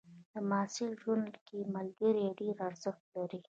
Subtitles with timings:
[0.31, 3.41] د محصل ژوند کې ملګري ډېر ارزښت لري.